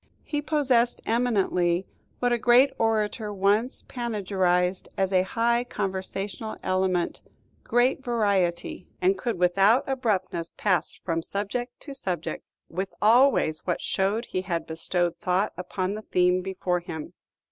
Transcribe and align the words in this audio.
He 0.23 0.41
possessed 0.41 0.99
eminently, 1.05 1.85
what 2.17 2.33
a 2.33 2.39
great 2.39 2.71
orator 2.79 3.31
once 3.31 3.83
panegyrized 3.87 4.87
as 4.97 5.13
a 5.13 5.21
high 5.21 5.63
conversational 5.63 6.57
element, 6.63 7.21
"great 7.63 8.03
variety," 8.03 8.87
and 8.99 9.15
could 9.15 9.37
without 9.37 9.83
abruptness 9.87 10.55
pass 10.57 10.91
from 10.95 11.21
subject 11.21 11.79
to 11.81 11.93
subject, 11.93 12.47
with 12.67 12.95
always 12.99 13.67
what 13.67 13.79
showed 13.79 14.25
he 14.25 14.41
had 14.41 14.65
bestowed 14.65 15.15
thought 15.17 15.53
upon 15.55 15.93
the 15.93 16.01
theme 16.01 16.41
before 16.41 16.79
him. 16.79 17.13